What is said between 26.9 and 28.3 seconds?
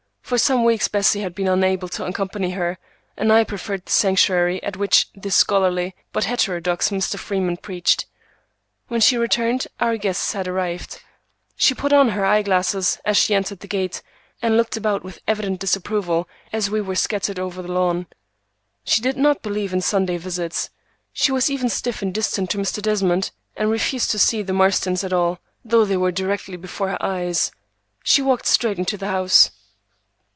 eyes. She